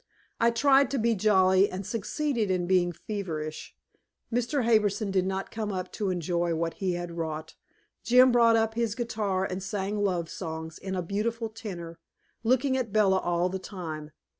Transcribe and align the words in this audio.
I 0.39 0.49
tried 0.49 0.89
to 0.89 0.97
be 0.97 1.13
jolly, 1.13 1.69
and 1.69 1.85
succeeded 1.85 2.49
in 2.49 2.65
being 2.65 2.91
feverish. 2.91 3.75
Mr. 4.33 4.63
Harbison 4.65 5.11
did 5.11 5.27
not 5.27 5.51
come 5.51 5.71
up 5.71 5.91
to 5.91 6.09
enjoy 6.09 6.55
what 6.55 6.73
he 6.73 6.93
had 6.93 7.11
wrought. 7.11 7.53
Jim 8.03 8.31
brought 8.31 8.55
up 8.55 8.73
his 8.73 8.95
guitar 8.95 9.45
and 9.45 9.61
sang 9.61 9.99
love 10.03 10.27
songs 10.27 10.79
in 10.79 10.95
a 10.95 11.03
beautiful 11.03 11.49
tenor, 11.49 11.99
looking 12.43 12.75
at 12.75 12.91
Bella 12.91 13.19
all 13.19 13.47
the 13.47 13.59
time. 13.59 14.09